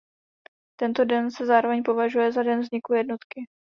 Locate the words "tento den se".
0.79-1.45